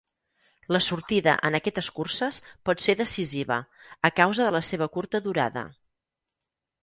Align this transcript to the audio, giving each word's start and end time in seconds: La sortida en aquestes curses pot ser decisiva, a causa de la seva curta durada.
La 0.75 0.79
sortida 0.83 1.33
en 1.49 1.57
aquestes 1.57 1.89
curses 1.97 2.39
pot 2.69 2.81
ser 2.85 2.95
decisiva, 3.01 3.57
a 4.11 4.11
causa 4.21 4.47
de 4.47 4.53
la 4.57 4.65
seva 4.71 4.87
curta 4.97 5.21
durada. 5.27 5.67